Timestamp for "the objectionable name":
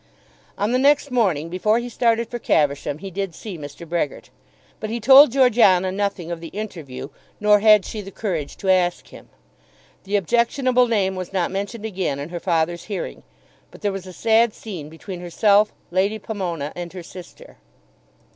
10.03-11.15